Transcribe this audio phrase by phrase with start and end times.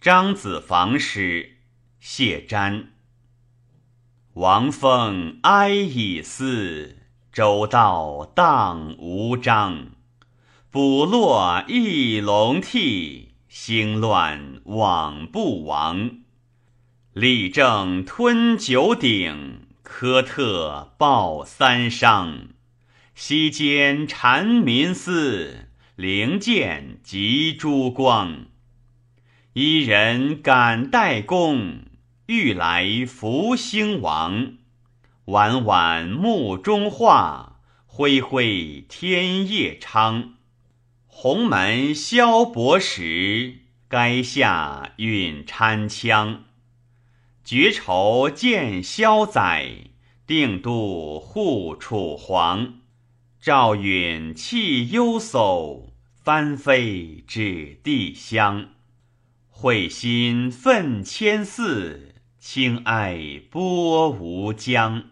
[0.00, 1.58] 张子房诗，
[1.98, 2.86] 谢瞻。
[4.32, 6.96] 王凤哀以思，
[7.30, 9.88] 周道荡无章。
[10.70, 16.20] 捕落一龙替，兴乱往不亡。
[17.12, 22.48] 力正吞九鼎，科特报三商。
[23.14, 28.46] 西间缠民思，灵剑及珠光。
[29.54, 31.80] 伊人敢代公，
[32.26, 34.52] 欲来福兴王。
[35.24, 40.34] 晚晚幕中画，恢恢天夜昌。
[41.08, 43.56] 鸿门萧伯时，
[43.88, 46.42] 垓下陨参羌。
[47.42, 49.66] 绝愁见萧载，
[50.28, 52.74] 定度护楚皇。
[53.40, 58.68] 赵允弃幽叟，翻飞指地乡。
[59.62, 65.10] 会心愤千驷，轻哀波无疆。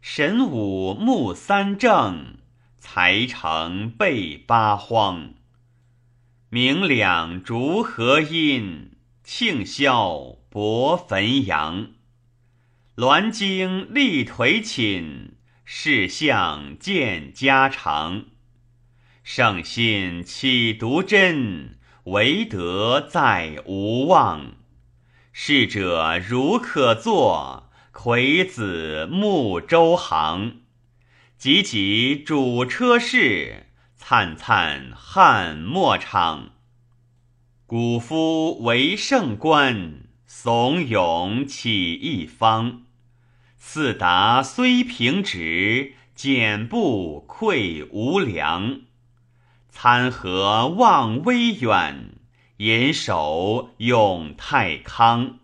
[0.00, 2.36] 神武穆三正，
[2.78, 5.34] 才成备八荒。
[6.50, 8.92] 明两烛合阴，
[9.24, 11.88] 庆霄博汾阳。
[12.94, 15.34] 鸾惊立颓寝。
[15.64, 18.26] 世相见家常，
[19.24, 21.76] 圣心岂独真？
[22.06, 24.52] 唯德在无忘。
[25.32, 30.60] 逝者如可作，魁子慕周行。
[31.36, 36.50] 急急主车事，灿灿汉末场。
[37.66, 42.82] 古夫为圣官，怂恿起一方。
[43.58, 48.82] 四达虽平直，简不愧无良。
[49.78, 52.14] 参合望微远，
[52.56, 55.40] 严守永泰康。